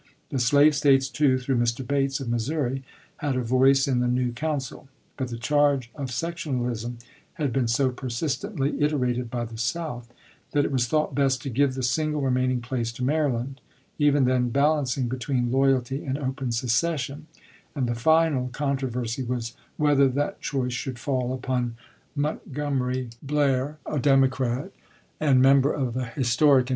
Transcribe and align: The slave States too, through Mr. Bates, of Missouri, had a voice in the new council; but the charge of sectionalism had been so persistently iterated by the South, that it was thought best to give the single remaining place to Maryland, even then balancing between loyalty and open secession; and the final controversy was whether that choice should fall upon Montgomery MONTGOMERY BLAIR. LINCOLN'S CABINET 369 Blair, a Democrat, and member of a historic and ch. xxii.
The 0.29 0.39
slave 0.39 0.73
States 0.73 1.09
too, 1.09 1.37
through 1.37 1.57
Mr. 1.57 1.85
Bates, 1.87 2.19
of 2.19 2.27
Missouri, 2.27 2.83
had 3.17 3.35
a 3.35 3.43
voice 3.43 3.87
in 3.87 3.99
the 3.99 4.07
new 4.07 4.31
council; 4.31 4.89
but 5.15 5.27
the 5.27 5.37
charge 5.37 5.91
of 5.93 6.09
sectionalism 6.09 6.97
had 7.35 7.53
been 7.53 7.67
so 7.67 7.91
persistently 7.91 8.81
iterated 8.81 9.29
by 9.29 9.45
the 9.45 9.59
South, 9.59 10.11
that 10.53 10.65
it 10.65 10.71
was 10.71 10.87
thought 10.87 11.13
best 11.13 11.43
to 11.43 11.51
give 11.51 11.75
the 11.75 11.83
single 11.83 12.19
remaining 12.19 12.61
place 12.61 12.91
to 12.93 13.03
Maryland, 13.03 13.61
even 13.99 14.25
then 14.25 14.49
balancing 14.49 15.07
between 15.07 15.51
loyalty 15.51 16.03
and 16.03 16.17
open 16.17 16.51
secession; 16.51 17.27
and 17.75 17.87
the 17.87 17.93
final 17.93 18.47
controversy 18.47 19.21
was 19.21 19.53
whether 19.77 20.07
that 20.07 20.41
choice 20.41 20.73
should 20.73 20.97
fall 20.97 21.31
upon 21.31 21.75
Montgomery 22.15 23.09
MONTGOMERY 23.09 23.09
BLAIR. 23.21 23.77
LINCOLN'S 23.85 23.85
CABINET 23.85 24.35
369 24.35 24.35
Blair, 24.41 24.59
a 24.65 24.65
Democrat, 24.65 24.71
and 25.19 25.39
member 25.43 25.71
of 25.71 25.95
a 25.95 26.05
historic 26.05 26.59
and 26.61 26.65
ch. 26.65 26.69
xxii. 26.69 26.69